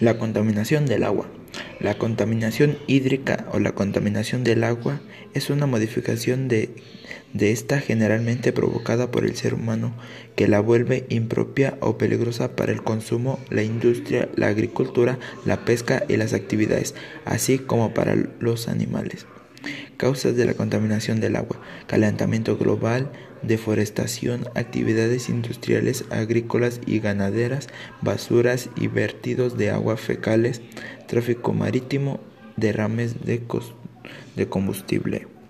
La 0.00 0.16
contaminación 0.16 0.86
del 0.86 1.04
agua. 1.04 1.26
La 1.78 1.98
contaminación 1.98 2.78
hídrica 2.86 3.46
o 3.52 3.58
la 3.58 3.72
contaminación 3.72 4.44
del 4.44 4.64
agua 4.64 4.98
es 5.34 5.50
una 5.50 5.66
modificación 5.66 6.48
de, 6.48 6.70
de 7.34 7.52
esta 7.52 7.80
generalmente 7.80 8.50
provocada 8.54 9.10
por 9.10 9.26
el 9.26 9.36
ser 9.36 9.52
humano 9.52 9.94
que 10.36 10.48
la 10.48 10.60
vuelve 10.60 11.04
impropia 11.10 11.76
o 11.80 11.98
peligrosa 11.98 12.56
para 12.56 12.72
el 12.72 12.82
consumo, 12.82 13.38
la 13.50 13.62
industria, 13.62 14.30
la 14.36 14.46
agricultura, 14.46 15.18
la 15.44 15.66
pesca 15.66 16.02
y 16.08 16.16
las 16.16 16.32
actividades, 16.32 16.94
así 17.26 17.58
como 17.58 17.92
para 17.92 18.16
los 18.38 18.68
animales. 18.68 19.26
Causas 20.00 20.34
de 20.34 20.46
la 20.46 20.54
contaminación 20.54 21.20
del 21.20 21.36
agua. 21.36 21.60
Calentamiento 21.86 22.56
global, 22.56 23.12
deforestación, 23.42 24.46
actividades 24.54 25.28
industriales, 25.28 26.06
agrícolas 26.08 26.80
y 26.86 27.00
ganaderas, 27.00 27.68
basuras 28.00 28.70
y 28.76 28.88
vertidos 28.88 29.58
de 29.58 29.68
agua 29.68 29.98
fecales, 29.98 30.62
tráfico 31.06 31.52
marítimo, 31.52 32.18
derrames 32.56 33.26
de, 33.26 33.42
de 34.36 34.48
combustible. 34.48 35.28